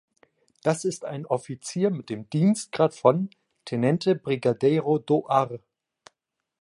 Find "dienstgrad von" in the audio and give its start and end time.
2.27-3.29